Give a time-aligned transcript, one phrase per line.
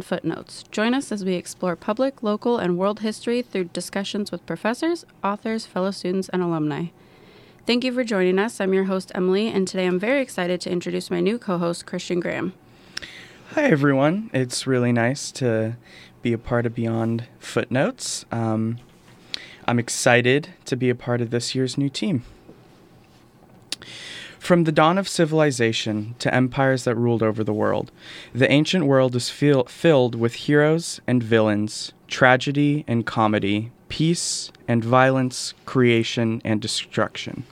[0.00, 0.64] Footnotes.
[0.70, 5.66] Join us as we explore public, local, and world history through discussions with professors, authors,
[5.66, 6.86] fellow students, and alumni.
[7.66, 8.60] Thank you for joining us.
[8.60, 11.86] I'm your host, Emily, and today I'm very excited to introduce my new co host,
[11.86, 12.52] Christian Graham.
[13.52, 14.30] Hi, everyone.
[14.34, 15.76] It's really nice to
[16.22, 18.24] be a part of Beyond Footnotes.
[18.32, 18.78] Um,
[19.66, 22.24] I'm excited to be a part of this year's new team.
[24.44, 27.90] From the dawn of civilization to empires that ruled over the world,
[28.34, 34.84] the ancient world is fil- filled with heroes and villains, tragedy and comedy, peace and
[34.84, 37.44] violence, creation and destruction.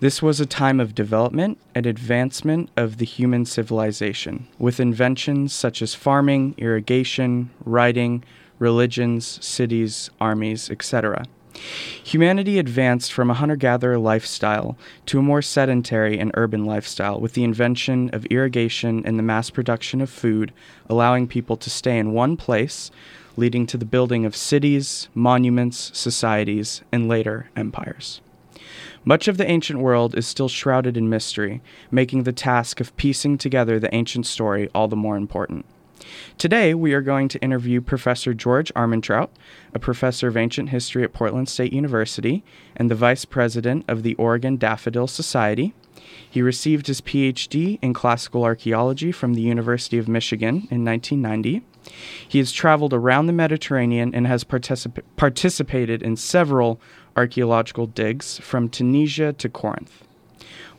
[0.00, 5.82] This was a time of development and advancement of the human civilization, with inventions such
[5.82, 8.24] as farming, irrigation, writing,
[8.58, 11.26] religions, cities, armies, etc.
[12.02, 17.34] Humanity advanced from a hunter gatherer lifestyle to a more sedentary and urban lifestyle with
[17.34, 20.52] the invention of irrigation and the mass production of food,
[20.88, 22.90] allowing people to stay in one place,
[23.36, 28.20] leading to the building of cities, monuments, societies, and later empires.
[29.04, 33.38] Much of the ancient world is still shrouded in mystery, making the task of piecing
[33.38, 35.64] together the ancient story all the more important.
[36.38, 39.30] Today, we are going to interview Professor George Armentrout,
[39.74, 42.42] a professor of ancient history at Portland State University
[42.76, 45.74] and the vice president of the Oregon Daffodil Society.
[46.28, 51.62] He received his PhD in classical archaeology from the University of Michigan in 1990.
[52.28, 56.80] He has traveled around the Mediterranean and has particip- participated in several
[57.16, 60.04] archaeological digs from Tunisia to Corinth.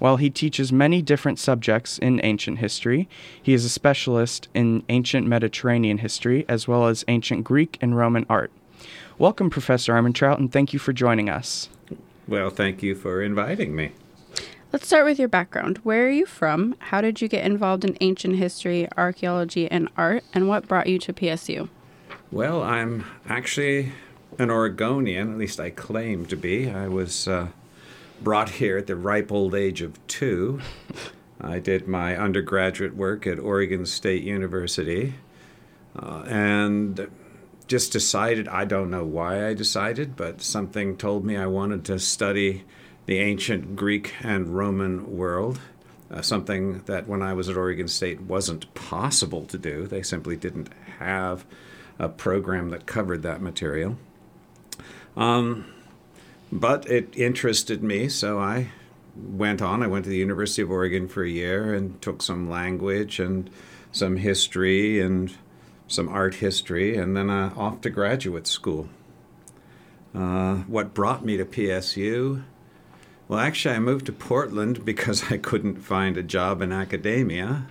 [0.02, 3.08] While he teaches many different subjects in ancient history,
[3.40, 8.26] he is a specialist in ancient Mediterranean history as well as ancient Greek and Roman
[8.28, 8.50] art.
[9.20, 11.70] Welcome, Professor Armentrout, and thank you for joining us.
[12.28, 13.92] Well, thank you for inviting me.
[14.74, 15.78] Let's start with your background.
[15.84, 16.74] Where are you from?
[16.80, 20.24] How did you get involved in ancient history, archaeology, and art?
[20.34, 21.70] And what brought you to PSU?
[22.32, 23.92] Well, I'm actually
[24.40, 26.72] an Oregonian, at least I claim to be.
[26.72, 27.50] I was uh,
[28.24, 30.62] brought here at the ripe old age of two.
[31.40, 35.16] I did my undergraduate work at Oregon State University
[35.98, 37.10] uh, and
[37.68, 42.00] just decided, I don't know why I decided, but something told me I wanted to
[42.00, 42.64] study
[43.06, 45.60] the ancient Greek and Roman world.
[46.12, 49.88] Uh, something that when I was at Oregon State wasn't possible to do.
[49.88, 51.46] They simply didn't have
[51.98, 53.98] a program that covered that material.
[55.16, 55.66] Um,
[56.52, 58.70] but it interested me, so I
[59.16, 59.84] went on.
[59.84, 63.50] I went to the University of Oregon for a year and took some language and
[63.92, 65.34] some history and
[65.88, 68.88] some art history, and then uh, off to graduate school.
[70.16, 72.44] Uh, what brought me to PSU?
[73.28, 77.68] Well, actually, I moved to Portland because I couldn't find a job in academia.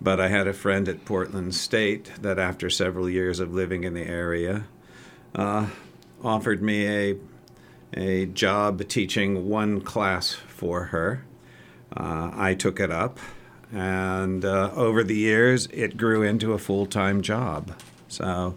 [0.00, 3.94] But I had a friend at Portland State that, after several years of living in
[3.94, 4.66] the area,
[5.34, 5.66] uh,
[6.22, 7.16] offered me a
[7.94, 11.24] a job teaching one class for her.
[11.96, 13.18] Uh, I took it up,
[13.72, 17.72] and uh, over the years, it grew into a full time job.
[18.08, 18.56] So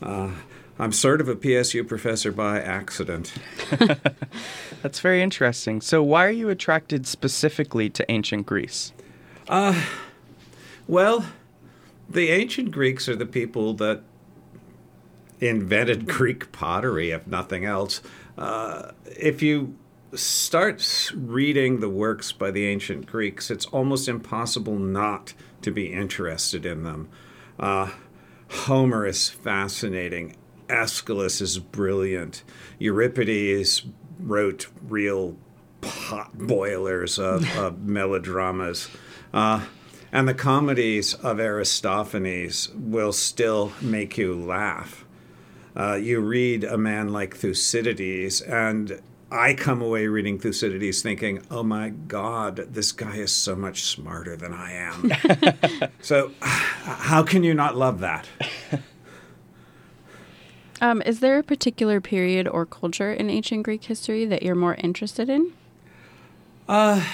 [0.00, 0.30] uh,
[0.78, 3.32] I'm sort of a PSU professor by accident.
[4.82, 5.80] That's very interesting.
[5.80, 8.92] So, why are you attracted specifically to ancient Greece?
[9.48, 9.82] Uh,
[10.86, 11.26] well,
[12.08, 14.02] the ancient Greeks are the people that
[15.40, 18.00] invented Greek pottery, if nothing else.
[18.38, 19.76] Uh, if you
[20.14, 26.64] start reading the works by the ancient Greeks, it's almost impossible not to be interested
[26.64, 27.08] in them.
[27.58, 27.90] Uh,
[28.50, 30.36] Homer is fascinating.
[30.68, 32.44] Aeschylus is brilliant.
[32.78, 33.84] Euripides
[34.20, 35.36] wrote real
[35.80, 38.88] pot boilers of, of melodramas.
[39.34, 39.64] Uh,
[40.10, 45.04] and the comedies of Aristophanes will still make you laugh.
[45.78, 49.00] Uh, you read a man like Thucydides, and
[49.30, 54.36] I come away reading Thucydides thinking, oh my God, this guy is so much smarter
[54.36, 55.12] than I am.
[56.02, 58.26] so, how can you not love that?
[60.80, 64.74] Um, is there a particular period or culture in ancient Greek history that you're more
[64.76, 65.52] interested in?
[66.68, 67.04] Uh,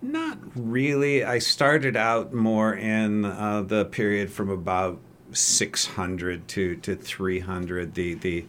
[0.00, 1.24] not really.
[1.24, 5.00] I started out more in uh, the period from about
[5.32, 8.44] 600 to, to 300, the, the,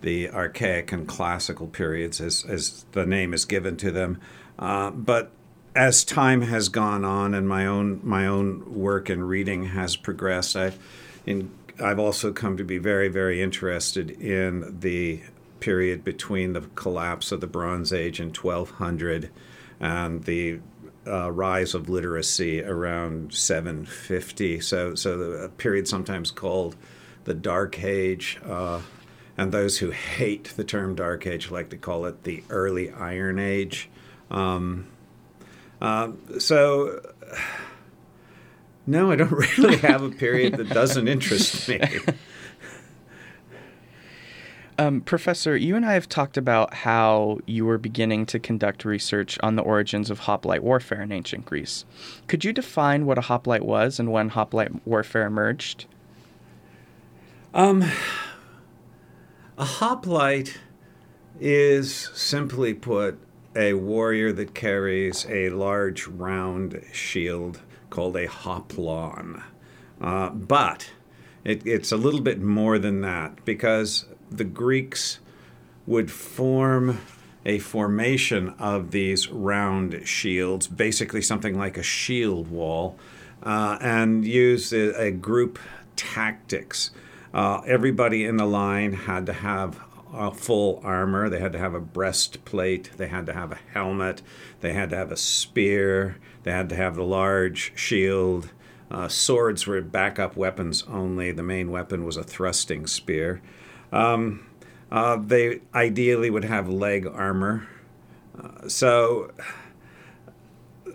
[0.00, 4.20] the archaic and classical periods, as, as the name is given to them.
[4.58, 5.30] Uh, but
[5.74, 10.54] as time has gone on and my own my own work and reading has progressed,
[10.54, 10.78] I've
[11.26, 11.50] in,
[11.82, 15.20] I've also come to be very very interested in the
[15.60, 19.30] period between the collapse of the Bronze Age in 1200
[19.80, 20.60] and the
[21.06, 24.60] uh, rise of literacy around 750.
[24.60, 26.76] So, so the period sometimes called
[27.24, 28.40] the Dark Age.
[28.44, 28.80] Uh,
[29.36, 33.38] and those who hate the term Dark Age like to call it the Early Iron
[33.38, 33.90] Age.
[34.30, 34.86] Um,
[35.80, 37.00] uh, so,
[38.86, 41.80] no, I don't really have a period that doesn't interest me.
[44.76, 49.38] Um, Professor, you and I have talked about how you were beginning to conduct research
[49.40, 51.84] on the origins of hoplite warfare in ancient Greece.
[52.26, 55.86] Could you define what a hoplite was and when hoplite warfare emerged?
[57.52, 57.84] Um,
[59.56, 60.58] a hoplite
[61.38, 63.18] is simply put
[63.54, 67.60] a warrior that carries a large round shield
[67.90, 69.40] called a hoplon.
[70.00, 70.90] Uh, but
[71.44, 74.06] it, it's a little bit more than that because
[74.36, 75.18] the Greeks
[75.86, 77.00] would form
[77.46, 82.96] a formation of these round shields, basically something like a shield wall,
[83.42, 85.58] uh, and use a, a group
[85.96, 86.90] tactics.
[87.34, 89.78] Uh, everybody in the line had to have
[90.34, 91.28] full armor.
[91.28, 92.90] They had to have a breastplate.
[92.96, 94.22] They had to have a helmet.
[94.60, 96.16] They had to have a spear.
[96.44, 98.50] They had to have the large shield.
[98.90, 101.32] Uh, swords were backup weapons only.
[101.32, 103.42] The main weapon was a thrusting spear.
[103.94, 104.44] Um,
[104.90, 107.66] uh, they ideally would have leg armor.
[108.36, 109.30] Uh, so,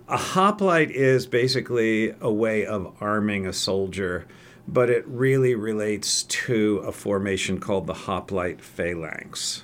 [0.10, 4.28] a hoplite is basically a way of arming a soldier,
[4.68, 9.64] but it really relates to a formation called the hoplite phalanx.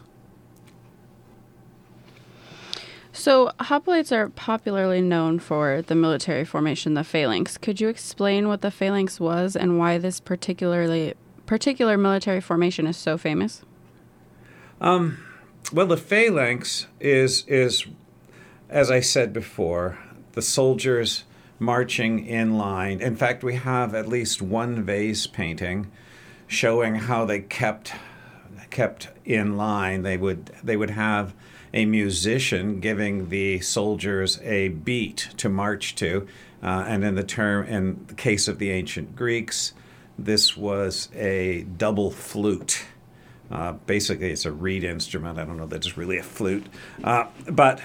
[3.12, 7.58] So, hoplites are popularly known for the military formation, the phalanx.
[7.58, 11.16] Could you explain what the phalanx was and why this particularly
[11.46, 13.64] particular military formation is so famous?
[14.82, 15.18] Um,
[15.72, 17.86] well, the phalanx is is,
[18.70, 19.98] as I said before,
[20.34, 21.24] the soldiers
[21.60, 23.02] marching in line.
[23.02, 25.92] In fact, we have at least one vase painting
[26.48, 27.94] showing how they kept
[28.70, 30.04] kept in line.
[30.04, 31.34] They would they would have
[31.74, 36.26] a musician giving the soldiers a beat to march to,
[36.64, 39.74] uh, and in the term in the case of the ancient Greeks,
[40.18, 42.86] this was a double flute.
[43.52, 45.38] Uh, basically, it's a reed instrument.
[45.38, 46.66] I don't know that it's really a flute,
[47.04, 47.82] uh, but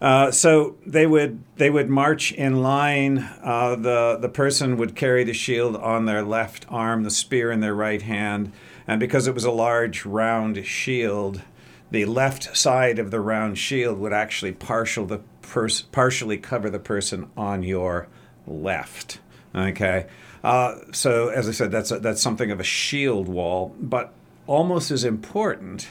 [0.00, 3.18] uh, so they would they would march in line.
[3.42, 7.60] Uh, the the person would carry the shield on their left arm, the spear in
[7.60, 8.52] their right hand,
[8.86, 11.42] and because it was a large round shield,
[11.90, 16.78] the left side of the round shield would actually partial the pers- partially cover the
[16.78, 18.08] person on your
[18.46, 19.20] left.
[19.54, 20.06] Okay.
[20.44, 24.12] Uh, so, as I said, that's a, that's something of a shield wall, but
[24.46, 25.88] almost as important.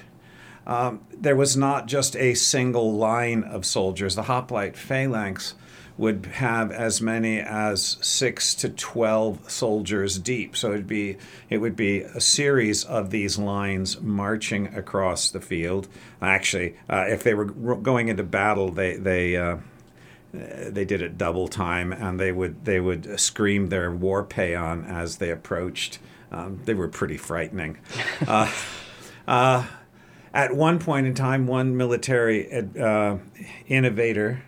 [0.67, 4.15] Um, there was not just a single line of soldiers.
[4.15, 5.53] The hoplite phalanx
[5.97, 10.57] would have as many as six to twelve soldiers deep.
[10.57, 11.17] So it'd be
[11.49, 15.87] it would be a series of these lines marching across the field.
[16.21, 19.57] Actually, uh, if they were going into battle, they they uh,
[20.69, 25.17] they did it double time, and they would they would scream their war paean as
[25.17, 25.99] they approached.
[26.31, 27.77] Um, they were pretty frightening.
[28.27, 28.51] uh,
[29.27, 29.65] uh,
[30.33, 33.17] at one point in time, one military uh,
[33.67, 34.43] innovator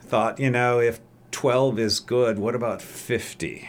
[0.00, 1.00] thought, you know, if
[1.30, 3.68] 12 is good, what about 50?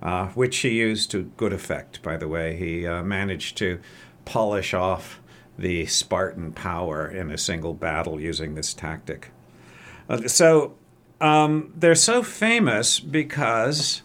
[0.00, 2.56] Uh, which he used to good effect, by the way.
[2.56, 3.80] He uh, managed to
[4.24, 5.20] polish off
[5.58, 9.30] the Spartan power in a single battle using this tactic.
[10.26, 10.74] So
[11.20, 14.02] um, they're so famous because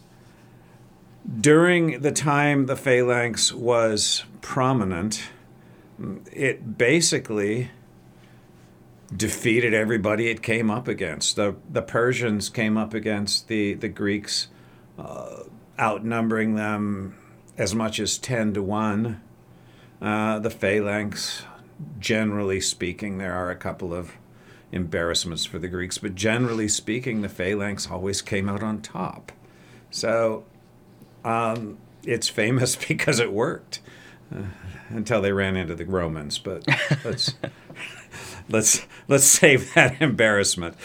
[1.40, 5.30] during the time the phalanx was prominent,
[6.32, 7.70] it basically
[9.14, 11.36] defeated everybody it came up against.
[11.36, 14.48] The, the Persians came up against the, the Greeks,
[14.98, 15.42] uh,
[15.78, 17.16] outnumbering them
[17.56, 19.20] as much as 10 to 1.
[20.00, 21.42] Uh, the phalanx,
[21.98, 24.12] generally speaking, there are a couple of
[24.72, 29.32] embarrassments for the Greeks, but generally speaking, the phalanx always came out on top.
[29.90, 30.44] So
[31.24, 33.80] um, it's famous because it worked
[34.34, 34.42] uh,
[34.90, 36.38] until they ran into the Romans.
[36.38, 36.66] But
[37.04, 37.34] let's
[38.48, 40.76] let's let's save that embarrassment.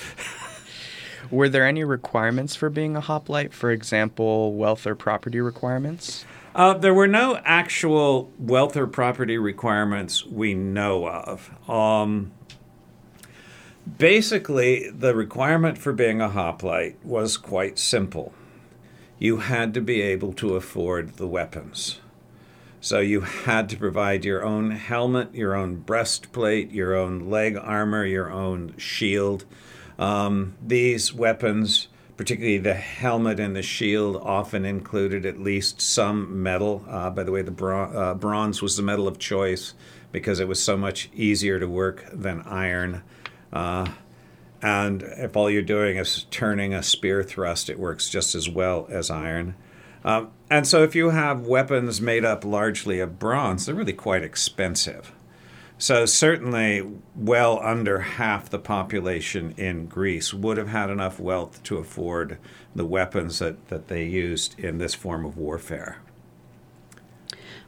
[1.32, 3.54] Were there any requirements for being a hoplite?
[3.54, 6.26] For example, wealth or property requirements?
[6.54, 11.50] Uh, there were no actual wealth or property requirements we know of.
[11.68, 12.32] Um,
[13.86, 18.34] Basically, the requirement for being a hoplite was quite simple.
[19.20, 22.00] You had to be able to afford the weapons.
[22.80, 28.06] So you had to provide your own helmet, your own breastplate, your own leg armor,
[28.06, 29.46] your own shield.
[30.00, 36.86] Um, these weapons, particularly the helmet and the shield, often included at least some metal.
[36.90, 39.74] Uh, by the way, the bron- uh, bronze was the metal of choice
[40.12, 43.02] because it was so much easier to work than iron.
[43.54, 43.88] Uh,
[44.62, 48.88] and if all you're doing is turning a spear thrust, it works just as well
[48.90, 49.56] as iron.
[50.04, 54.24] Um, and so, if you have weapons made up largely of bronze, they're really quite
[54.24, 55.14] expensive.
[55.78, 56.82] So, certainly,
[57.16, 62.38] well under half the population in Greece would have had enough wealth to afford
[62.76, 65.98] the weapons that, that they used in this form of warfare.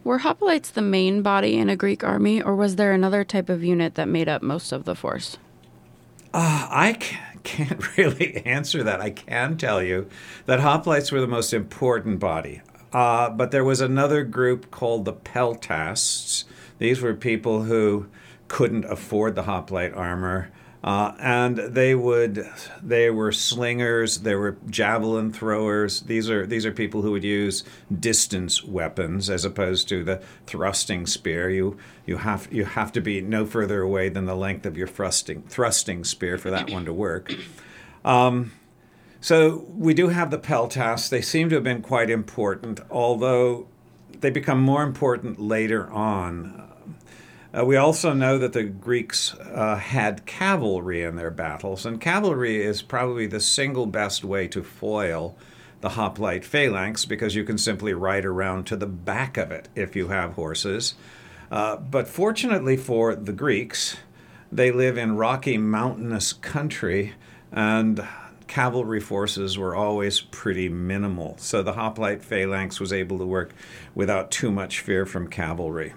[0.03, 3.63] Were hoplites the main body in a Greek army, or was there another type of
[3.63, 5.37] unit that made up most of the force?
[6.37, 6.97] Uh, I
[7.43, 8.99] can't really answer that.
[8.99, 10.09] I can tell you
[10.47, 12.61] that hoplites were the most important body.
[12.91, 16.43] Uh, but there was another group called the peltasts.
[16.77, 18.07] These were people who
[18.49, 20.51] couldn't afford the hoplite armor
[20.85, 22.47] uh, and they would,
[22.83, 26.01] they were slingers, they were javelin throwers.
[26.01, 27.63] These are these are people who would use
[27.99, 31.49] distance weapons as opposed to the thrusting spear.
[31.49, 31.75] You
[32.05, 35.41] you have you have to be no further away than the length of your thrusting
[35.49, 37.33] thrusting spear for that one to work.
[38.05, 38.51] Um,
[39.19, 41.09] so we do have the peltasts.
[41.09, 43.65] They seem to have been quite important, although
[44.21, 46.64] they become more important later on.
[47.57, 52.61] Uh, we also know that the Greeks uh, had cavalry in their battles, and cavalry
[52.61, 55.37] is probably the single best way to foil
[55.81, 59.95] the hoplite phalanx because you can simply ride around to the back of it if
[59.95, 60.95] you have horses.
[61.49, 63.95] Uh, but fortunately for the Greeks,
[64.51, 67.13] they live in rocky, mountainous country,
[67.51, 68.05] and
[68.47, 71.37] cavalry forces were always pretty minimal.
[71.37, 73.53] So the hoplite phalanx was able to work
[73.93, 75.93] without too much fear from cavalry.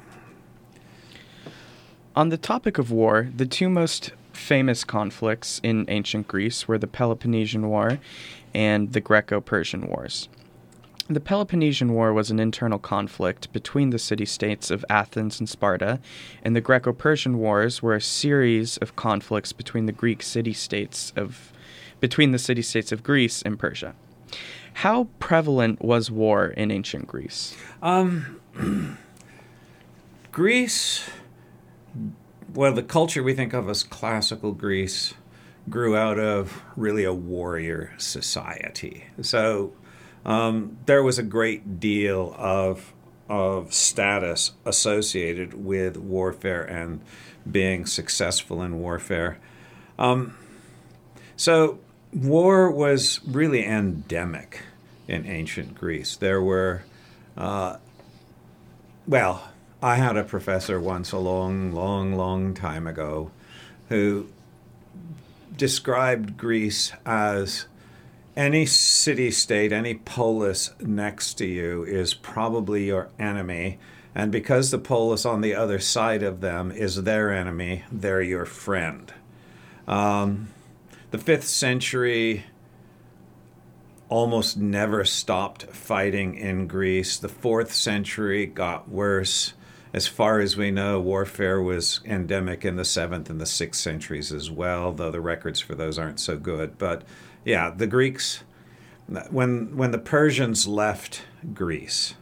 [2.18, 6.88] On the topic of war, the two most famous conflicts in ancient Greece were the
[6.88, 8.00] Peloponnesian War
[8.52, 10.28] and the Greco Persian Wars.
[11.08, 16.00] The Peloponnesian War was an internal conflict between the city states of Athens and Sparta,
[16.42, 21.12] and the Greco Persian Wars were a series of conflicts between the Greek city states
[21.14, 21.52] of
[22.00, 23.94] between the city states of Greece and Persia.
[24.82, 27.56] How prevalent was war in ancient Greece?
[27.80, 28.40] Um,
[30.32, 31.08] Greece
[32.54, 35.14] well, the culture we think of as classical Greece
[35.68, 39.04] grew out of really a warrior society.
[39.20, 39.72] So
[40.24, 42.92] um, there was a great deal of
[43.28, 47.00] of status associated with warfare and
[47.50, 49.38] being successful in warfare.
[49.98, 50.34] Um,
[51.36, 51.78] so
[52.12, 54.62] war was really endemic
[55.06, 56.16] in ancient Greece.
[56.16, 56.84] There were,
[57.36, 57.76] uh,
[59.06, 59.47] well,
[59.82, 63.30] I had a professor once a long, long, long time ago
[63.88, 64.26] who
[65.56, 67.66] described Greece as
[68.36, 73.78] any city state, any polis next to you is probably your enemy.
[74.16, 78.46] And because the polis on the other side of them is their enemy, they're your
[78.46, 79.12] friend.
[79.86, 80.48] Um,
[81.12, 82.46] the fifth century
[84.08, 87.16] almost never stopped fighting in Greece.
[87.16, 89.54] The fourth century got worse
[89.92, 94.32] as far as we know, warfare was endemic in the seventh and the sixth centuries
[94.32, 96.76] as well, though the records for those aren't so good.
[96.78, 97.02] But
[97.44, 98.42] yeah, the Greeks,
[99.30, 101.22] when when the Persians left
[101.54, 102.14] Greece,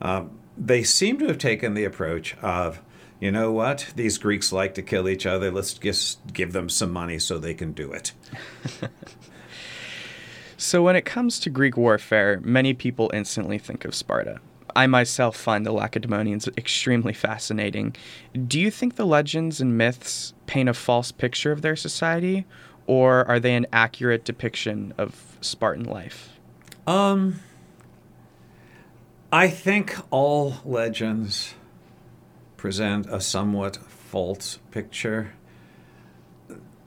[0.00, 2.80] um, they seem to have taken the approach of,
[3.20, 5.50] you know what, these Greeks like to kill each other.
[5.50, 8.12] Let's just give them some money so they can do it.
[10.56, 14.40] so when it comes to Greek warfare, many people instantly think of Sparta.
[14.76, 17.96] I myself find the Lacedaemonians extremely fascinating.
[18.46, 22.44] Do you think the legends and myths paint a false picture of their society,
[22.86, 26.38] or are they an accurate depiction of Spartan life?
[26.86, 27.40] Um,
[29.32, 31.54] I think all legends
[32.58, 35.32] present a somewhat false picture.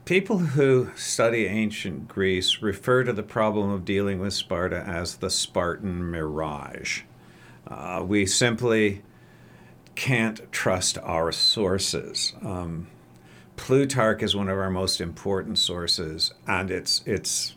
[0.05, 5.29] People who study ancient Greece refer to the problem of dealing with Sparta as the
[5.31, 7.01] Spartan mirage.
[7.69, 9.01] Uh, we simply
[9.95, 12.33] can't trust our sources.
[12.43, 12.87] Um,
[13.57, 17.55] Plutarch is one of our most important sources, and it's it's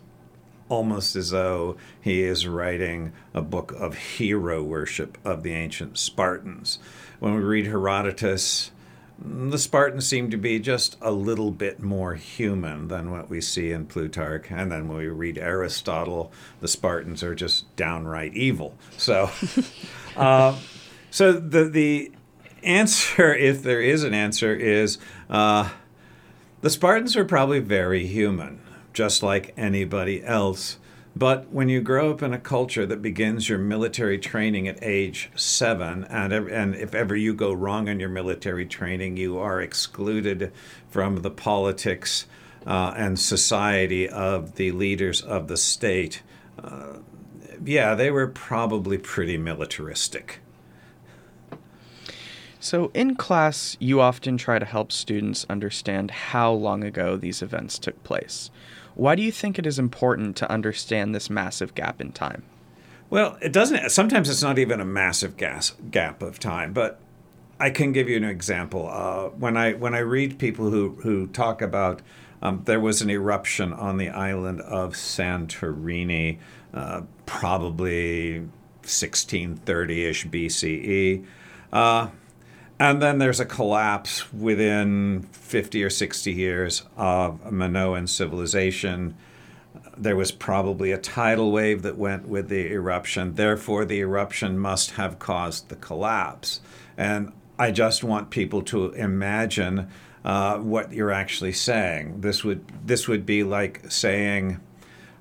[0.68, 6.78] almost as though he is writing a book of hero worship of the ancient Spartans.
[7.20, 8.72] When we read Herodotus,
[9.24, 13.70] the Spartans seem to be just a little bit more human than what we see
[13.70, 14.50] in Plutarch.
[14.50, 18.76] And then when we read Aristotle, the Spartans are just downright evil.
[18.96, 19.30] So,
[20.16, 20.58] uh,
[21.10, 22.12] so the the
[22.62, 24.98] answer, if there is an answer, is
[25.30, 25.70] uh,
[26.60, 28.60] the Spartans are probably very human,
[28.92, 30.78] just like anybody else.
[31.14, 35.30] But when you grow up in a culture that begins your military training at age
[35.36, 40.52] seven, and, and if ever you go wrong in your military training, you are excluded
[40.88, 42.26] from the politics
[42.66, 46.22] uh, and society of the leaders of the state,
[46.62, 46.98] uh,
[47.64, 50.40] yeah, they were probably pretty militaristic.
[52.58, 57.78] So, in class, you often try to help students understand how long ago these events
[57.78, 58.50] took place.
[58.94, 62.42] Why do you think it is important to understand this massive gap in time?
[63.10, 63.90] Well, it doesn't.
[63.90, 66.98] Sometimes it's not even a massive gas, gap of time, but
[67.60, 68.88] I can give you an example.
[68.88, 72.00] Uh, when I when I read people who who talk about
[72.42, 76.38] um, there was an eruption on the island of Santorini,
[76.74, 78.48] uh, probably
[78.82, 81.24] 1630-ish BCE.
[81.72, 82.08] Uh,
[82.82, 89.16] and then there's a collapse within 50 or 60 years of Minoan civilization.
[89.96, 93.36] There was probably a tidal wave that went with the eruption.
[93.36, 96.60] Therefore, the eruption must have caused the collapse.
[96.96, 99.88] And I just want people to imagine
[100.24, 102.20] uh, what you're actually saying.
[102.20, 104.58] This would this would be like saying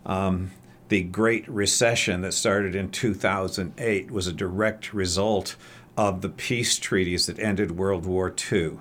[0.08, 0.50] um,
[0.90, 5.56] the Great Recession that started in 2008 was a direct result
[5.98, 8.80] of the peace treaties that ended World War II.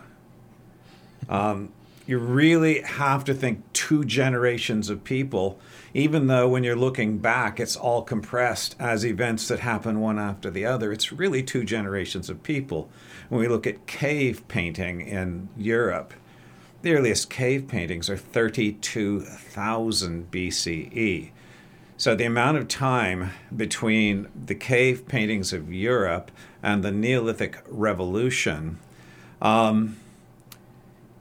[1.29, 1.73] Um,
[2.07, 5.61] you really have to think two generations of people,
[5.95, 10.51] even though when you're looking back, it's all compressed as events that happen one after
[10.51, 10.93] the other.
[10.93, 12.89] It's really two generations of people.
[13.29, 16.15] When we look at cave painting in Europe,
[16.83, 21.31] the earliest cave paintings are 32,000 BCE.
[22.01, 26.31] So the amount of time between the cave paintings of Europe
[26.63, 28.79] and the Neolithic Revolution.
[29.43, 29.99] Um,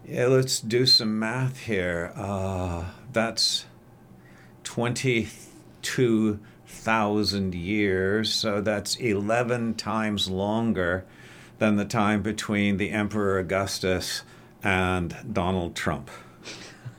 [0.08, 2.14] yeah, let's do some math here.
[2.16, 3.66] Uh, that's
[4.64, 11.04] 22,000 years, so that's 11 times longer
[11.58, 14.22] than the time between the Emperor Augustus
[14.63, 16.10] and Donald Trump.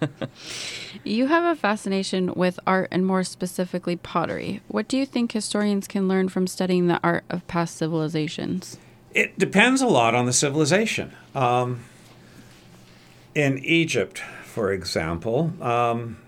[1.04, 4.60] you have a fascination with art and more specifically pottery.
[4.68, 8.78] What do you think historians can learn from studying the art of past civilizations?
[9.12, 11.12] It depends a lot on the civilization.
[11.34, 11.80] Um,
[13.34, 16.18] in Egypt, for example, um,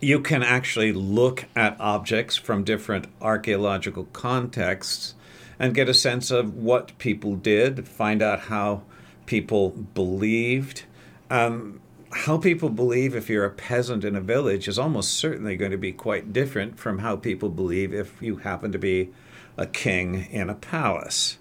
[0.00, 5.14] you can actually look at objects from different archaeological contexts
[5.58, 8.82] and get a sense of what people did, find out how
[9.26, 10.82] people believed.
[11.30, 11.80] Um,
[12.12, 15.78] how people believe if you're a peasant in a village is almost certainly going to
[15.78, 19.10] be quite different from how people believe if you happen to be
[19.56, 21.38] a king in a palace.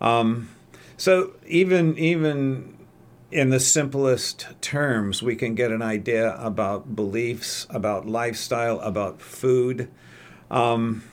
[0.00, 0.50] Um,
[0.96, 2.76] so even even
[3.30, 9.88] in the simplest terms, we can get an idea about beliefs, about lifestyle, about food.
[10.50, 11.04] Um,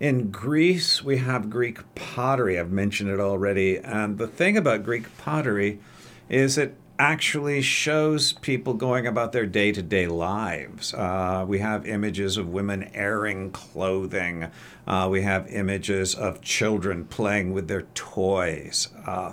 [0.00, 2.58] in Greece, we have Greek pottery.
[2.58, 3.78] I've mentioned it already.
[3.78, 5.80] And the thing about Greek pottery
[6.28, 10.92] is it actually shows people going about their day to day lives.
[10.92, 14.48] Uh, we have images of women airing clothing,
[14.86, 18.88] uh, we have images of children playing with their toys.
[19.06, 19.32] Uh,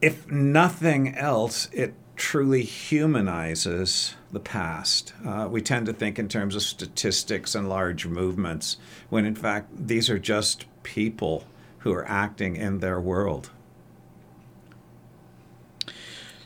[0.00, 5.12] if nothing else, it truly humanizes the past.
[5.26, 8.76] Uh, we tend to think in terms of statistics and large movements,
[9.08, 11.44] when in fact, these are just people
[11.78, 13.50] who are acting in their world.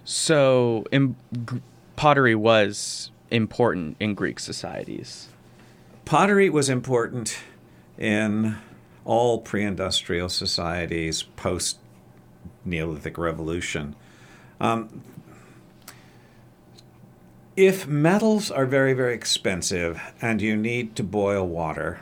[0.04, 1.16] So, in,
[1.96, 5.28] pottery was important in Greek societies.
[6.04, 7.38] Pottery was important
[7.98, 8.56] in
[9.04, 11.78] all pre industrial societies post
[12.64, 13.96] Neolithic Revolution.
[14.60, 15.02] Um,
[17.56, 22.00] if metals are very, very expensive and you need to boil water,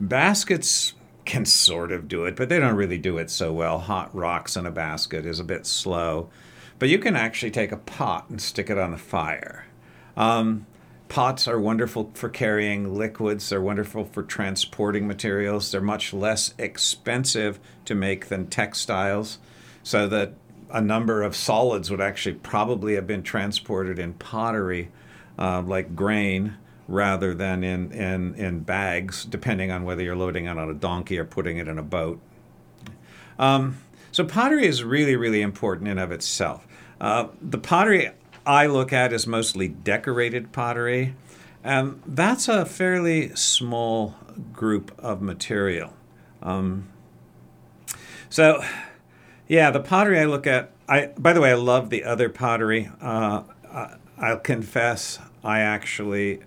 [0.00, 3.78] baskets can sort of do it, but they don't really do it so well.
[3.78, 6.30] Hot rocks in a basket is a bit slow.
[6.80, 9.66] But you can actually take a pot and stick it on the fire.
[10.16, 10.66] Um,
[11.08, 17.60] pots are wonderful for carrying liquids, they're wonderful for transporting materials, they're much less expensive
[17.84, 19.38] to make than textiles,
[19.82, 20.32] so that
[20.70, 24.90] a number of solids would actually probably have been transported in pottery,
[25.38, 26.56] uh, like grain,
[26.88, 31.18] rather than in, in, in bags, depending on whether you're loading it on a donkey
[31.18, 32.20] or putting it in a boat.
[33.38, 33.76] Um,
[34.12, 36.66] so pottery is really, really important in of itself.
[37.00, 38.10] Uh, the pottery
[38.46, 41.14] I look at is mostly decorated pottery,
[41.64, 44.16] and that's a fairly small
[44.52, 45.94] group of material.
[46.42, 46.88] Um,
[48.28, 48.62] so,
[49.48, 50.72] yeah, the pottery I look at.
[50.88, 52.90] I by the way, I love the other pottery.
[53.00, 53.44] Uh,
[54.18, 56.40] I'll confess, I actually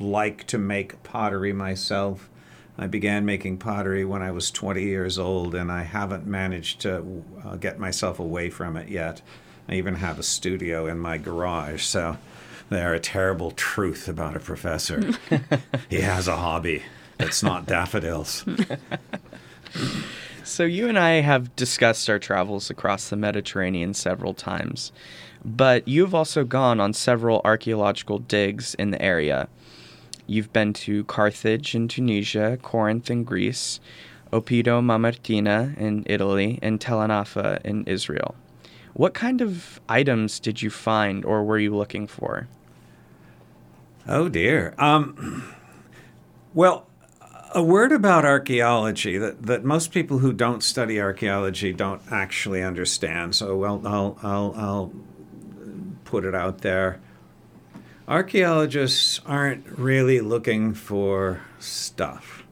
[0.00, 2.28] like to make pottery myself.
[2.76, 7.22] I began making pottery when I was 20 years old, and I haven't managed to
[7.44, 9.22] uh, get myself away from it yet.
[9.68, 12.18] I even have a studio in my garage, so
[12.68, 15.12] they're a terrible truth about a professor.
[15.88, 16.82] he has a hobby.
[17.18, 18.44] It's not daffodils.
[20.44, 24.92] So, you and I have discussed our travels across the Mediterranean several times,
[25.42, 29.48] but you've also gone on several archaeological digs in the area.
[30.26, 33.80] You've been to Carthage in Tunisia, Corinth in Greece,
[34.32, 38.34] Oppido Mamertina in Italy, and Tel Anafa in Israel.
[38.94, 42.48] What kind of items did you find or were you looking for?
[44.06, 44.74] Oh dear.
[44.78, 45.54] Um,
[46.54, 46.86] well,
[47.54, 53.34] a word about archaeology that, that most people who don't study archaeology don't actually understand.
[53.34, 54.92] So well, I'll, I'll, I'll
[56.04, 57.00] put it out there.
[58.06, 62.43] Archaeologists aren't really looking for stuff.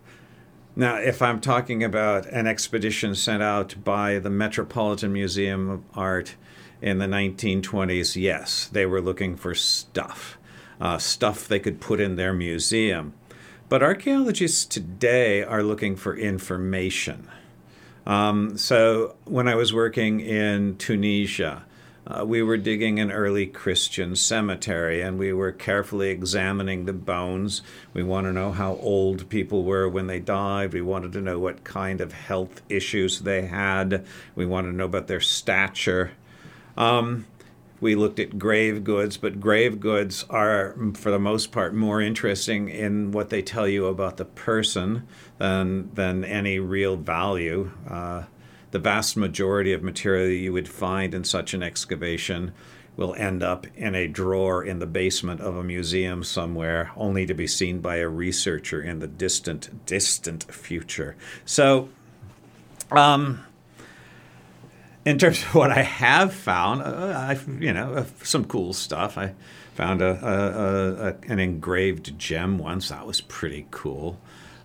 [0.74, 6.36] Now, if I'm talking about an expedition sent out by the Metropolitan Museum of Art
[6.80, 10.38] in the 1920s, yes, they were looking for stuff,
[10.80, 13.12] uh, stuff they could put in their museum.
[13.68, 17.28] But archaeologists today are looking for information.
[18.06, 21.66] Um, so when I was working in Tunisia,
[22.06, 27.62] uh, we were digging an early Christian cemetery and we were carefully examining the bones.
[27.94, 30.72] We want to know how old people were when they died.
[30.72, 34.04] We wanted to know what kind of health issues they had.
[34.34, 36.12] We wanted to know about their stature.
[36.76, 37.26] Um,
[37.80, 42.68] we looked at grave goods, but grave goods are, for the most part, more interesting
[42.68, 45.06] in what they tell you about the person
[45.38, 47.72] than, than any real value.
[47.88, 48.24] Uh,
[48.72, 52.52] the vast majority of material that you would find in such an excavation
[52.96, 57.32] will end up in a drawer in the basement of a museum somewhere, only to
[57.32, 61.16] be seen by a researcher in the distant, distant future.
[61.44, 61.88] So,
[62.90, 63.44] um,
[65.04, 69.16] in terms of what I have found, uh, I you know uh, some cool stuff.
[69.18, 69.34] I
[69.74, 72.90] found a, a, a, an engraved gem once.
[72.90, 74.18] That was pretty cool.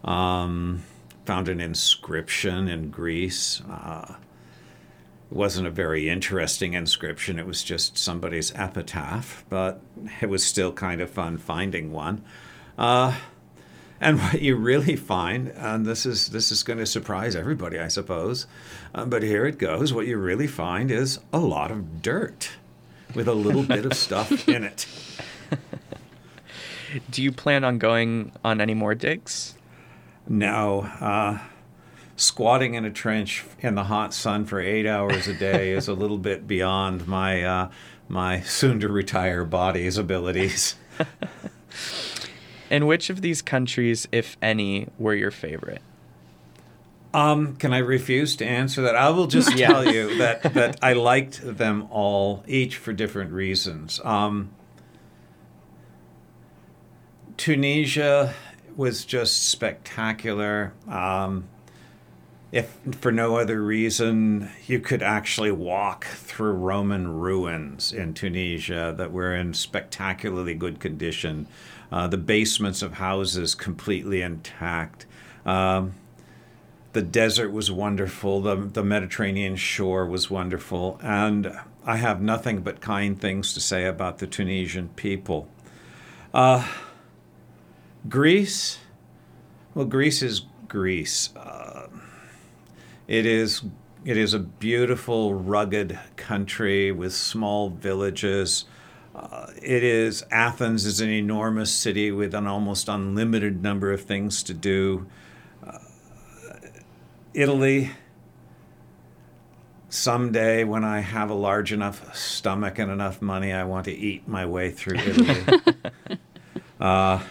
[0.03, 0.83] Um,
[1.27, 3.61] found an inscription in Greece.
[3.69, 4.15] Uh,
[5.29, 7.37] it wasn't a very interesting inscription.
[7.37, 9.81] It was just somebody's epitaph, but
[10.21, 12.23] it was still kind of fun finding one.
[12.77, 13.13] Uh,
[13.99, 17.89] and what you really find, and this is this is going to surprise everybody, I
[17.89, 18.47] suppose,
[18.95, 19.91] uh, but here it goes.
[19.91, 22.51] What you really find is a lot of dirt
[23.13, 24.85] with a little bit of stuff in it.
[27.11, 29.56] Do you plan on going on any more digs?
[30.27, 30.81] No.
[30.99, 31.39] Uh,
[32.15, 35.93] squatting in a trench in the hot sun for eight hours a day is a
[35.93, 37.69] little bit beyond my uh,
[38.09, 40.75] my soon to retire body's abilities.
[42.69, 45.81] and which of these countries, if any, were your favorite?
[47.13, 48.95] Um, can I refuse to answer that?
[48.95, 53.99] I will just tell you that, that I liked them all, each for different reasons.
[54.03, 54.51] Um,
[57.35, 58.33] Tunisia
[58.77, 60.71] was just spectacular.
[60.87, 61.49] Um,
[62.51, 69.11] if for no other reason, you could actually walk through Roman ruins in Tunisia that
[69.11, 71.47] were in spectacularly good condition.
[71.91, 75.05] Uh, the basements of houses completely intact.
[75.45, 75.95] Um,
[76.93, 78.41] the desert was wonderful.
[78.41, 80.99] The, the Mediterranean shore was wonderful.
[81.01, 81.51] And
[81.85, 85.49] I have nothing but kind things to say about the Tunisian people.
[86.33, 86.65] Uh,
[88.09, 88.79] Greece,
[89.73, 91.35] well, Greece is Greece.
[91.35, 91.87] Uh,
[93.07, 93.63] it is
[94.05, 98.65] it is a beautiful, rugged country with small villages.
[99.13, 104.43] Uh, it is Athens is an enormous city with an almost unlimited number of things
[104.43, 105.07] to do.
[105.65, 105.79] Uh,
[107.33, 107.91] Italy.
[109.89, 114.27] Someday, when I have a large enough stomach and enough money, I want to eat
[114.27, 115.45] my way through Italy.
[116.79, 117.23] uh,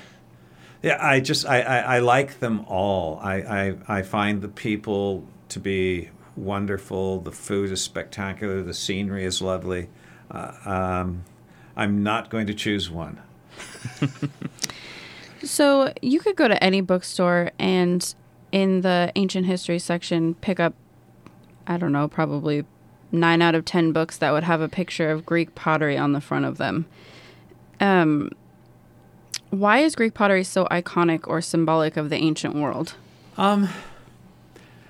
[0.86, 3.18] yeah, I just I, I, I like them all.
[3.20, 7.20] I, I I find the people to be wonderful.
[7.20, 8.62] The food is spectacular.
[8.62, 9.88] The scenery is lovely.
[10.30, 11.24] Uh, um,
[11.74, 13.20] I'm not going to choose one.
[15.42, 18.14] so you could go to any bookstore and
[18.52, 20.74] in the ancient history section pick up,
[21.66, 22.64] I don't know, probably
[23.10, 26.20] nine out of ten books that would have a picture of Greek pottery on the
[26.20, 26.86] front of them.
[27.80, 28.30] Um,
[29.60, 32.94] why is Greek pottery so iconic or symbolic of the ancient world?
[33.36, 33.68] Um,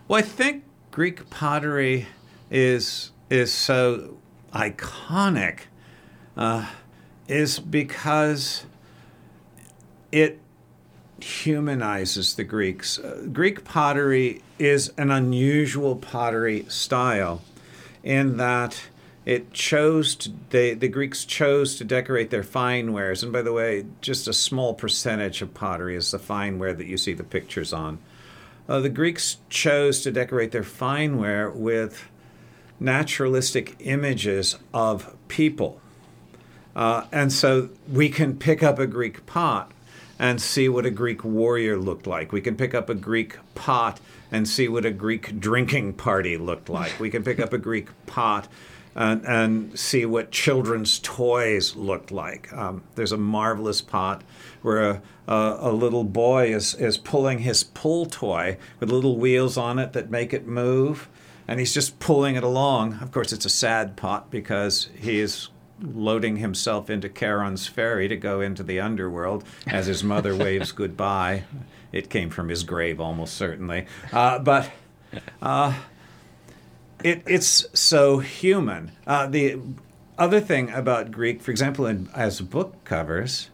[0.09, 2.07] well, I think Greek pottery
[2.50, 4.16] is is so
[4.52, 5.61] iconic
[6.37, 6.66] uh,
[7.26, 8.64] is because
[10.12, 10.40] it
[11.20, 12.98] humanizes the Greeks.
[12.98, 17.42] Uh, Greek pottery is an unusual pottery style
[18.05, 18.81] in that
[19.26, 23.24] it chose to, they, the Greeks chose to decorate their fine wares.
[23.24, 26.86] And by the way, just a small percentage of pottery is the fine ware that
[26.86, 27.98] you see the pictures on.
[28.68, 32.08] Uh, the Greeks chose to decorate their fine ware with
[32.78, 35.80] naturalistic images of people.
[36.76, 39.72] Uh, and so we can pick up a Greek pot
[40.18, 42.30] and see what a Greek warrior looked like.
[42.30, 43.98] We can pick up a Greek pot
[44.30, 46.98] and see what a Greek drinking party looked like.
[47.00, 48.48] We can pick up a Greek pot
[48.96, 52.50] and, and see what children's toys looked like.
[52.52, 54.24] Um, there's a marvelous pot
[54.62, 59.59] where a, a, a, little boy is, is pulling his pull toy with little wheels
[59.59, 61.09] on it that make it move,
[61.46, 62.94] and he's just pulling it along.
[62.94, 68.16] Of course, it's a sad pot because he is loading himself into Charon's ferry to
[68.16, 71.44] go into the underworld as his mother waves goodbye.
[71.92, 73.87] It came from his grave, almost certainly.
[74.11, 74.70] Uh, but
[75.42, 75.74] uh,
[77.02, 78.92] it, it's so human.
[79.06, 79.59] Uh, the
[80.18, 83.50] other thing about Greek, for example, in, as book covers,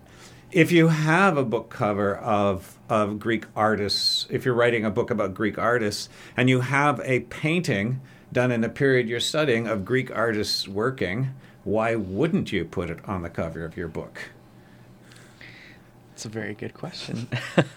[0.50, 5.10] if you have a book cover of, of Greek artists, if you're writing a book
[5.10, 8.00] about Greek artists, and you have a painting
[8.32, 12.98] done in the period you're studying of Greek artists working, why wouldn't you put it
[13.06, 14.30] on the cover of your book?
[16.14, 17.28] It's a very good question.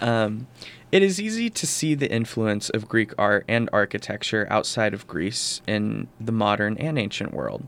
[0.00, 0.46] um,
[0.92, 5.62] it is easy to see the influence of Greek art and architecture outside of Greece
[5.66, 7.66] in the modern and ancient world.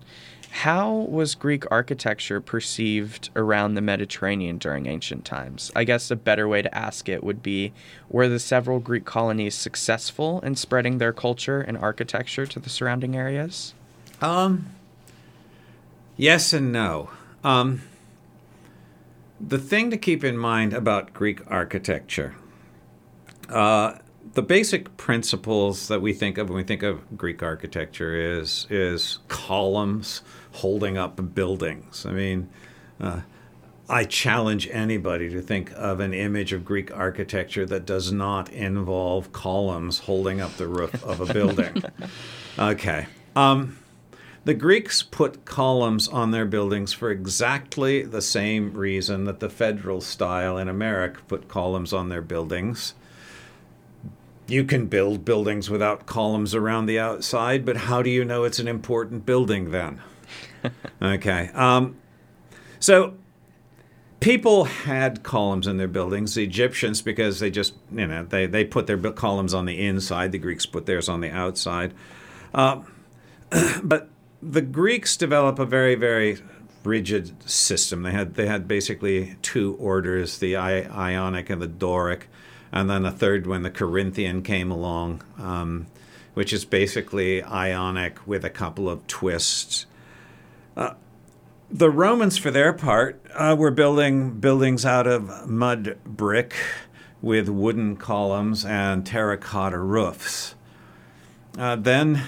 [0.51, 5.73] How was Greek architecture perceived around the Mediterranean during ancient times?
[5.75, 7.73] I guess a better way to ask it would be
[8.11, 13.17] Were the several Greek colonies successful in spreading their culture and architecture to the surrounding
[13.17, 13.73] areas?
[14.21, 14.67] Um,
[16.17, 17.11] Yes and no.
[17.43, 17.83] Um,
[19.47, 22.35] the thing to keep in mind about Greek architecture,
[23.49, 23.99] uh,
[24.35, 29.19] the basic principles that we think of when we think of Greek architecture is is
[29.29, 32.07] columns holding up buildings.
[32.07, 32.49] I mean,
[33.01, 33.23] uh,
[33.89, 39.33] I challenge anybody to think of an image of Greek architecture that does not involve
[39.33, 41.83] columns holding up the roof of a building.
[42.59, 43.07] okay.
[43.35, 43.77] Um,
[44.45, 50.01] the Greeks put columns on their buildings for exactly the same reason that the federal
[50.01, 52.95] style in America put columns on their buildings.
[54.49, 58.59] You can build buildings without columns around the outside, but how do you know it's
[58.59, 60.01] an important building then?
[61.03, 61.51] okay.
[61.55, 61.97] Um,
[62.81, 63.15] so
[64.19, 66.35] people had columns in their buildings.
[66.35, 70.33] The Egyptians, because they just, you know, they, they put their columns on the inside.
[70.33, 71.95] The Greeks put theirs on the outside.
[72.53, 72.83] Uh,
[73.85, 74.09] but
[74.43, 76.39] the Greeks develop a very, very
[76.85, 78.03] rigid system.
[78.03, 82.29] They had they had basically two orders: the Ionic and the Doric,
[82.73, 85.87] and then a third when the Corinthian, came along, um,
[86.35, 89.87] which is basically Ionic with a couple of twists.
[90.77, 90.95] Uh,
[91.71, 96.55] the Romans, for their part, uh, were building buildings out of mud brick
[97.23, 100.55] with wooden columns and terracotta roofs.
[101.57, 102.23] Uh, then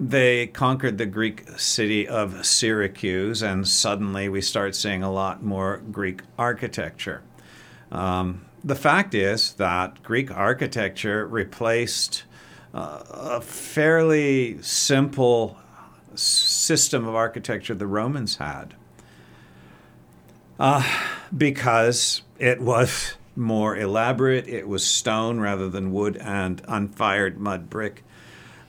[0.00, 5.82] they conquered the Greek city of Syracuse, and suddenly we start seeing a lot more
[5.92, 7.22] Greek architecture.
[7.92, 12.24] Um, the fact is that Greek architecture replaced
[12.72, 15.58] uh, a fairly simple
[16.14, 18.74] system of architecture the Romans had
[20.58, 20.82] uh,
[21.36, 28.02] because it was more elaborate, it was stone rather than wood and unfired mud brick.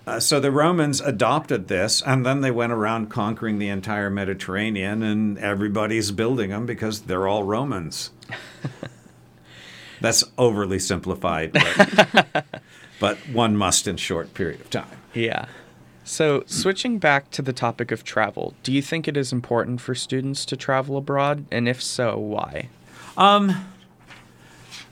[0.08, 5.04] Uh, so the Romans adopted this, and then they went around conquering the entire Mediterranean,
[5.04, 8.12] and everybody's building them because they're all Romans.
[10.02, 12.46] That's overly simplified, but,
[13.00, 14.98] but one must in short period of time.
[15.14, 15.46] Yeah.
[16.04, 19.94] So, switching back to the topic of travel, do you think it is important for
[19.94, 21.46] students to travel abroad?
[21.52, 22.70] And if so, why?
[23.16, 23.68] Um,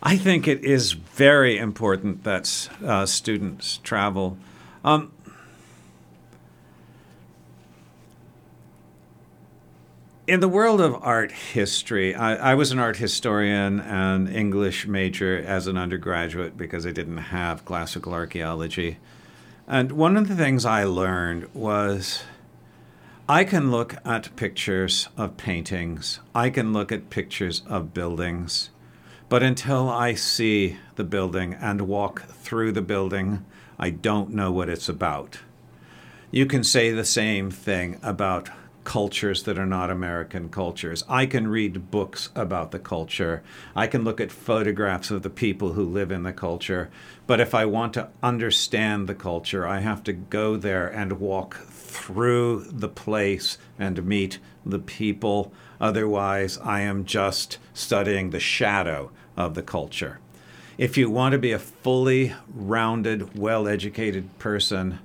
[0.04, 4.38] I think it is very important that uh, students travel.
[4.84, 5.12] Um,
[10.26, 15.38] in the world of art history, I, I, was an art historian and English major
[15.38, 19.00] as an undergraduate because I didn't have classical archaeology.
[19.68, 22.24] And one of the things I learned was
[23.28, 28.70] I can look at pictures of paintings, I can look at pictures of buildings,
[29.28, 33.46] but until I see the building and walk through the building,
[33.80, 35.40] I don't know what it's about.
[36.32, 38.50] You can say the same thing about
[38.84, 41.04] cultures that are not American cultures.
[41.08, 43.44] I can read books about the culture.
[43.76, 46.90] I can look at photographs of the people who live in the culture.
[47.28, 51.56] But if I want to understand the culture, I have to go there and walk
[51.68, 55.54] through the place and meet the people.
[55.80, 60.20] Otherwise, I am just studying the shadow of the culture.
[60.80, 65.00] If you want to be a fully rounded, well educated person,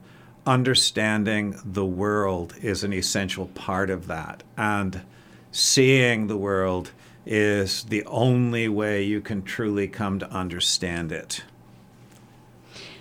[0.47, 4.45] understanding the world is an essential part of that.
[4.57, 5.03] And
[5.51, 6.93] seeing the world
[7.27, 11.43] is the only way you can truly come to understand it.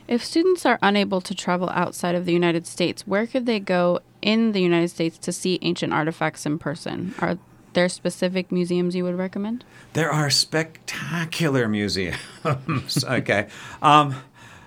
[0.07, 3.99] If students are unable to travel outside of the United States, where could they go
[4.23, 7.13] in the United States to see ancient artifacts in person?
[7.19, 7.37] Are
[7.73, 9.63] there specific museums you would recommend?
[9.93, 12.17] There are spectacular museums.
[13.03, 13.47] okay.
[13.81, 14.15] Um,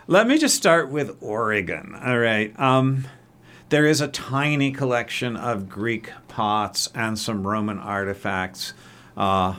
[0.06, 1.94] let me just start with Oregon.
[1.94, 2.58] All right.
[2.58, 3.06] Um,
[3.68, 8.72] there is a tiny collection of Greek pots and some Roman artifacts.
[9.16, 9.56] Uh,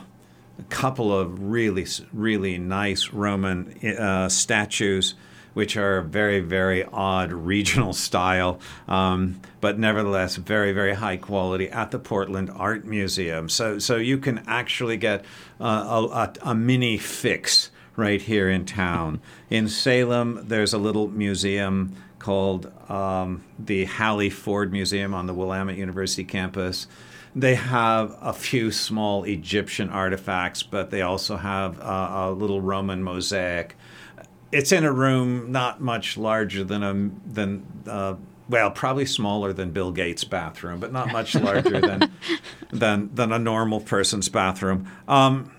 [0.58, 5.14] a couple of really, really nice Roman uh, statues,
[5.58, 11.90] which are very, very odd regional style, um, but nevertheless very, very high quality at
[11.90, 13.48] the Portland Art Museum.
[13.48, 15.24] So, so you can actually get
[15.60, 19.20] uh, a, a, a mini fix right here in town.
[19.50, 25.76] In Salem, there's a little museum called um, the Hallie Ford Museum on the Willamette
[25.76, 26.86] University campus.
[27.34, 33.02] They have a few small Egyptian artifacts, but they also have uh, a little Roman
[33.02, 33.74] mosaic.
[34.50, 38.14] It's in a room not much larger than a than uh,
[38.48, 42.12] well, probably smaller than Bill Gates' bathroom, but not much larger than
[42.70, 44.90] than than a normal person's bathroom.
[45.06, 45.52] Um,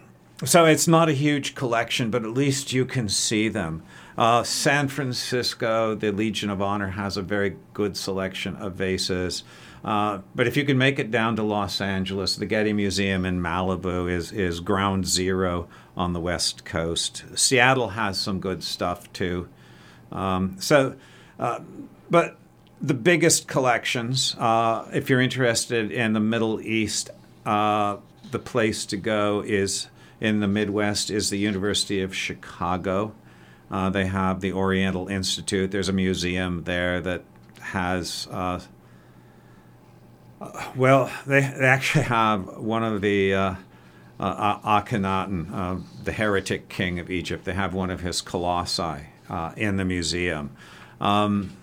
[0.45, 3.83] so it's not a huge collection, but at least you can see them.
[4.17, 9.43] Uh, San Francisco, the Legion of Honor has a very good selection of vases.
[9.83, 13.41] Uh, but if you can make it down to Los Angeles, the Getty Museum in
[13.41, 17.25] Malibu is, is ground zero on the West Coast.
[17.35, 19.49] Seattle has some good stuff too.
[20.13, 20.95] Um, so,
[21.37, 21.59] uh,
[22.09, 22.37] but
[22.81, 27.09] the biggest collections, uh, if you're interested in the Middle East,
[27.45, 27.97] uh,
[28.31, 29.89] the place to go is
[30.21, 33.13] in the Midwest is the University of Chicago.
[33.69, 35.69] Uh, they have the Oriental Institute.
[35.69, 37.23] There's a museum there that
[37.59, 38.61] has, uh,
[40.39, 43.57] uh, well, they, they actually have one of the
[44.19, 47.45] uh, uh, Akhenaten, uh, the heretic king of Egypt.
[47.45, 49.05] They have one of his colossi
[49.55, 50.51] in the museum.
[50.99, 51.55] Um,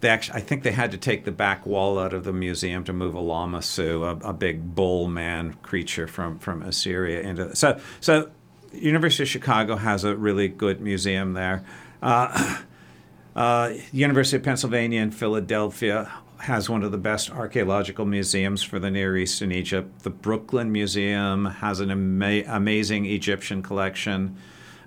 [0.00, 2.82] they actually, I think they had to take the back wall out of the museum
[2.84, 7.54] to move a lamasu, a, a big bull man creature from, from Assyria into.
[7.54, 8.30] So so,
[8.72, 11.64] University of Chicago has a really good museum there.
[12.02, 12.58] Uh,
[13.36, 16.10] uh, University of Pennsylvania in Philadelphia
[16.42, 20.02] has one of the best archaeological museums for the Near East and Egypt.
[20.02, 24.36] The Brooklyn Museum has an ama- amazing Egyptian collection.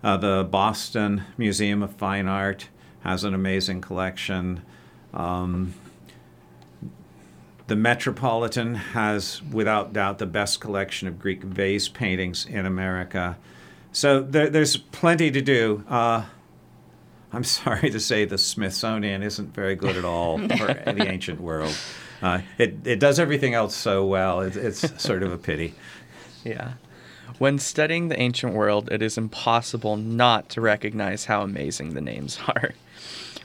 [0.03, 2.67] Uh, the Boston Museum of Fine Art
[2.99, 4.63] has an amazing collection.
[5.13, 5.73] Um,
[7.67, 13.37] the Metropolitan has, without doubt, the best collection of Greek vase paintings in America.
[13.93, 15.85] So there, there's plenty to do.
[15.87, 16.25] Uh,
[17.33, 21.75] I'm sorry to say the Smithsonian isn't very good at all for the ancient world.
[22.21, 24.41] Uh, it, it does everything else so well.
[24.41, 25.75] It, it's sort of a pity.
[26.43, 26.73] Yeah.
[27.38, 32.39] When studying the ancient world, it is impossible not to recognize how amazing the names
[32.47, 32.71] are.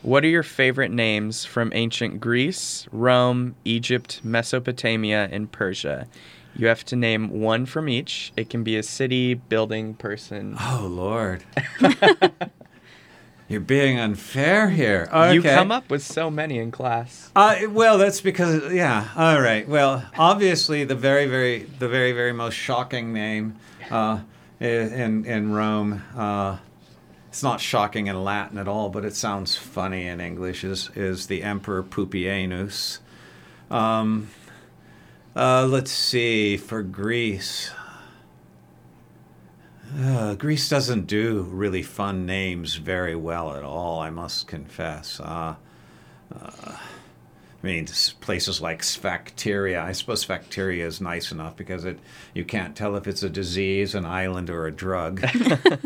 [0.03, 6.07] What are your favorite names from ancient Greece, Rome, Egypt, Mesopotamia, and Persia?
[6.55, 8.33] You have to name one from each.
[8.37, 10.57] It can be a city, building, person.
[10.59, 11.45] Oh, Lord.
[13.51, 15.09] You're being unfair here.
[15.13, 15.35] Okay.
[15.35, 17.31] You come up with so many in class.
[17.37, 19.09] Uh, well, that's because yeah.
[19.15, 19.69] All right.
[19.69, 23.57] Well, obviously the very very the very very most shocking name
[23.91, 24.21] uh,
[24.61, 26.57] in in Rome uh,
[27.31, 31.29] it's not shocking in Latin at all, but it sounds funny in English, is, is
[31.29, 32.99] the Emperor Pupienus.
[33.71, 34.31] Um,
[35.37, 37.71] uh, let's see, for Greece.
[39.99, 45.21] Uh, Greece doesn't do really fun names very well at all, I must confess.
[45.21, 45.57] Uh,
[46.35, 46.77] uh
[47.63, 47.87] I mean,
[48.21, 49.83] places like Sphacteria.
[49.83, 51.99] I suppose Sphacteria is nice enough because it
[52.33, 55.23] you can't tell if it's a disease, an island, or a drug.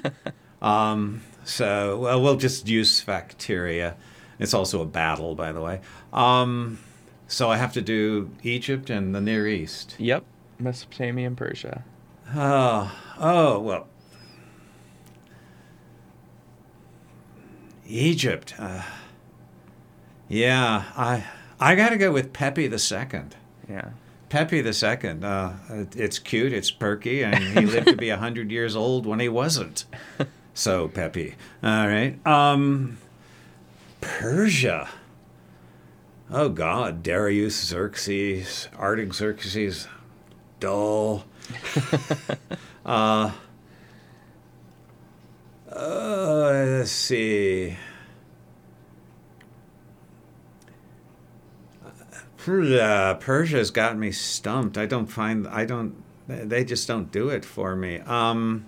[0.62, 3.96] um, so well, we'll just use Sphacteria.
[4.38, 5.80] It's also a battle, by the way.
[6.12, 6.78] Um,
[7.26, 9.96] so I have to do Egypt and the Near East.
[9.98, 10.24] Yep,
[10.60, 11.82] Mesopotamia and Persia.
[12.36, 13.88] Oh, oh well.
[17.86, 18.54] Egypt.
[18.58, 18.82] Uh,
[20.28, 21.24] yeah, I
[21.60, 23.36] I got to go with Pepi the Second.
[23.68, 23.90] Yeah.
[24.28, 25.24] Pepi the Second.
[25.24, 25.54] Uh,
[25.94, 29.84] it's cute, it's perky, and he lived to be hundred years old when he wasn't.
[30.54, 31.34] So Pepi.
[31.62, 32.24] All right.
[32.26, 32.98] Um,
[34.00, 34.88] Persia.
[36.30, 39.88] Oh God, Darius, Xerxes, Artaxerxes,
[40.58, 41.24] dull.
[42.86, 43.30] uh,
[45.74, 47.76] uh, let's see.
[52.46, 54.76] Uh, Persia's got me stumped.
[54.76, 56.02] I don't find I don't.
[56.26, 58.00] They just don't do it for me.
[58.00, 58.66] Um,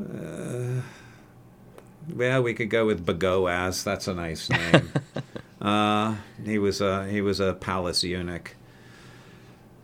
[0.00, 0.80] uh,
[2.14, 3.84] well, we could go with Bagoas.
[3.84, 4.90] That's a nice name.
[5.60, 8.56] uh, he was a he was a palace eunuch.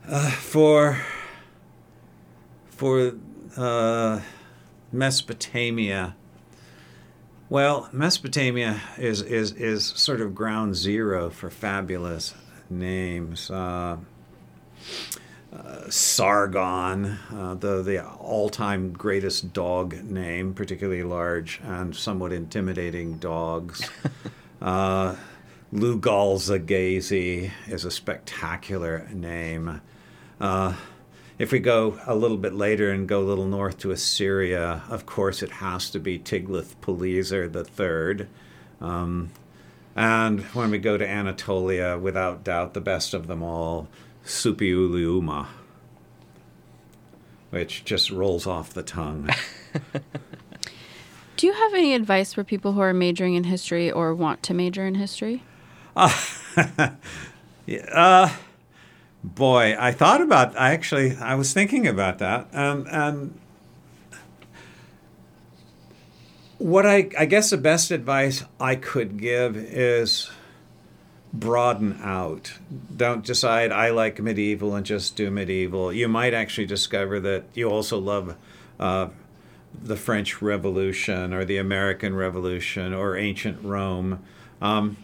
[0.09, 0.99] Uh, for
[2.83, 3.13] for
[3.57, 4.19] uh,
[4.91, 6.17] Mesopotamia.
[7.49, 12.35] Well, Mesopotamia is, is, is sort of ground zero for fabulous
[12.69, 13.53] names.
[13.53, 13.99] Uh,
[15.53, 23.19] uh, Sargon, uh, the, the all time greatest dog name, particularly large and somewhat intimidating
[23.19, 23.89] dogs.
[24.61, 25.15] uh,
[25.73, 29.81] Lugalzagezi is a spectacular name.
[30.41, 30.75] Uh,
[31.39, 35.07] if we go a little bit later and go a little north to Assyria, of
[35.07, 38.27] course it has to be Tiglath-Pileser III.
[38.81, 39.31] Um,
[39.95, 43.89] and when we go to Anatolia, without doubt, the best of them all,
[44.25, 45.49] Suppiluliuma,
[47.51, 49.29] which just rolls off the tongue.
[51.37, 54.55] Do you have any advice for people who are majoring in history or want to
[54.55, 55.43] major in history?
[55.97, 56.17] Uh,
[57.67, 58.31] yeah, uh,
[59.23, 60.57] boy, I thought about.
[60.59, 63.39] I actually, I was thinking about that, and and
[66.59, 70.31] what I I guess the best advice I could give is
[71.33, 72.53] broaden out.
[72.95, 75.93] Don't decide I like medieval and just do medieval.
[75.93, 78.37] You might actually discover that you also love.
[78.79, 79.09] Uh,
[79.81, 84.23] the French Revolution or the American Revolution or ancient Rome.
[84.61, 84.97] Um,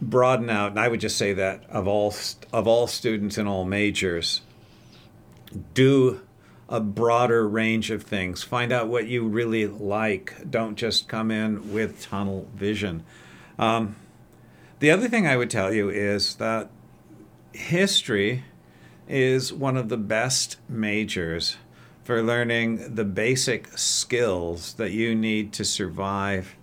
[0.00, 2.14] broaden out, and I would just say that of all
[2.52, 4.42] of all students in all majors,
[5.74, 6.20] do
[6.68, 8.42] a broader range of things.
[8.42, 10.50] Find out what you really like.
[10.50, 13.04] Don't just come in with tunnel vision.
[13.58, 13.96] Um,
[14.80, 16.68] the other thing I would tell you is that
[17.52, 18.44] history
[19.08, 21.56] is one of the best majors
[22.02, 26.56] for learning the basic skills that you need to survive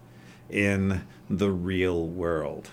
[0.50, 2.70] in the real world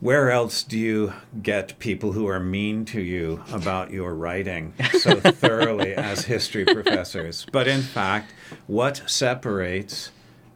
[0.00, 5.20] where else do you get people who are mean to you about your writing so
[5.20, 7.46] thoroughly as history professors?
[7.52, 8.32] But in fact,
[8.66, 10.10] what separates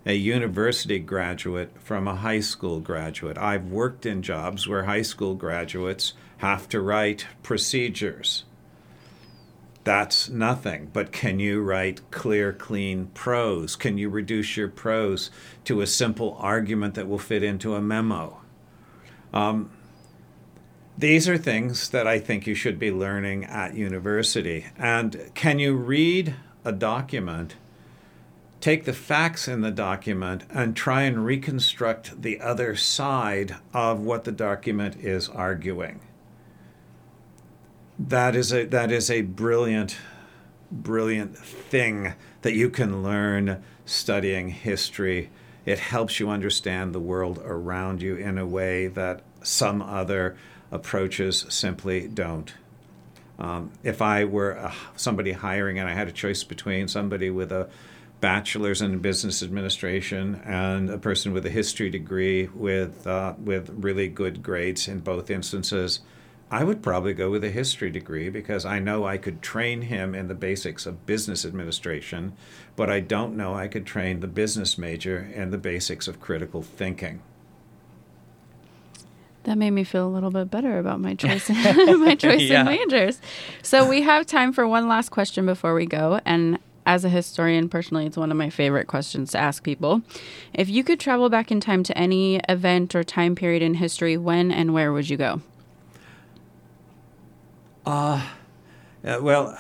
[0.07, 3.37] a university graduate from a high school graduate?
[3.37, 8.45] I've worked in jobs where high school graduates have to write procedures.
[9.85, 13.77] That's nothing, but can you write clear, clean prose?
[13.77, 15.31] Can you reduce your prose
[15.67, 18.41] to a simple argument that will fit into a memo?
[19.35, 19.71] Um,
[20.97, 24.67] these are things that I think you should be learning at university.
[24.79, 27.57] And can you read a document,
[28.61, 34.23] take the facts in the document, and try and reconstruct the other side of what
[34.23, 36.01] the document is arguing?
[37.99, 39.97] That is a that is a brilliant,
[40.71, 45.31] brilliant thing that you can learn studying history
[45.67, 50.37] it helps you understand the world around you in a way that some other
[50.71, 52.55] approaches simply don't.
[53.39, 57.69] Um, if I were somebody hiring and I had a choice between somebody with a
[58.21, 64.09] bachelor's in business administration and a person with a history degree with uh, with really
[64.09, 66.01] good grades in both instances,
[66.55, 70.15] I would probably go with a history degree because I know I could train him
[70.15, 72.35] in the basics of business administration,
[72.77, 76.63] but I don't know I could train the business major in the basics of critical
[76.63, 77.23] thinking.
[79.43, 82.61] That made me feel a little bit better about my choice my choice yeah.
[82.61, 83.21] in majors.
[83.63, 87.69] So we have time for one last question before we go and as a historian
[87.69, 90.03] personally it's one of my favorite questions to ask people.
[90.53, 94.17] If you could travel back in time to any event or time period in history,
[94.17, 95.41] when and where would you go?
[97.87, 98.23] Uh,
[99.03, 99.59] well,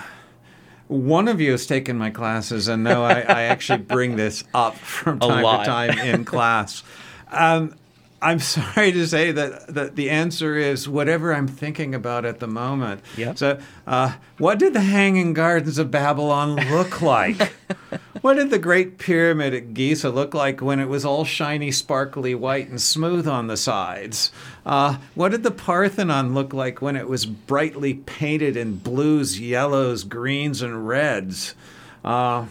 [0.88, 4.74] one of you has taken my classes and know I, I actually bring this up
[4.78, 6.82] from time to time in class.
[7.30, 7.74] Um,
[8.24, 12.46] I'm sorry to say that, that the answer is whatever I'm thinking about at the
[12.46, 13.02] moment.
[13.16, 13.38] Yep.
[13.38, 17.52] So, uh, what did the Hanging Gardens of Babylon look like?
[18.22, 22.34] what did the Great Pyramid at Giza look like when it was all shiny, sparkly
[22.34, 24.32] white and smooth on the sides?
[24.64, 30.02] Uh, what did the Parthenon look like when it was brightly painted in blues, yellows,
[30.02, 31.54] greens, and reds?
[32.02, 32.46] Uh,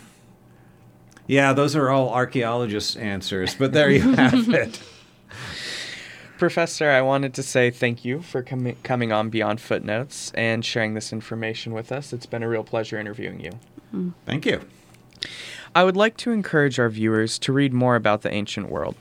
[1.25, 4.79] yeah, those are all archaeologists' answers, but there you have it.
[6.43, 10.93] Professor, I wanted to say thank you for com- coming on Beyond Footnotes and sharing
[10.93, 12.11] this information with us.
[12.11, 13.51] It's been a real pleasure interviewing you.
[13.95, 14.13] Mm.
[14.25, 14.59] Thank you.
[15.73, 18.97] I would like to encourage our viewers to read more about the ancient world.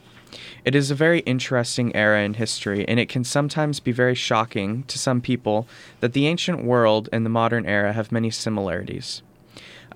[0.64, 4.84] It is a very interesting era in history, and it can sometimes be very shocking
[4.84, 5.66] to some people
[5.98, 9.20] that the ancient world and the modern era have many similarities.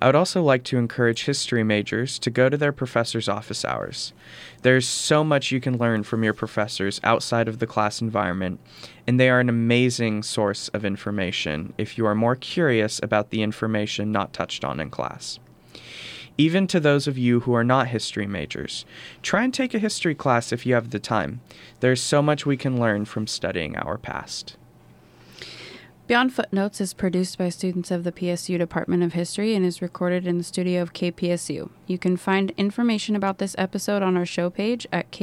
[0.01, 4.13] I would also like to encourage history majors to go to their professor's office hours.
[4.61, 8.59] There's so much you can learn from your professors outside of the class environment,
[9.07, 13.41] and they are an amazing source of information if you are more curious about the
[13.41, 15.39] information not touched on in class.
[16.37, 18.85] Even to those of you who are not history majors,
[19.23, 21.41] try and take a history class if you have the time.
[21.79, 24.55] There's so much we can learn from studying our past.
[26.07, 30.25] Beyond Footnotes is produced by students of the PSU Department of History and is recorded
[30.25, 31.69] in the studio of KPSU.
[31.85, 35.11] You can find information about this episode on our show page at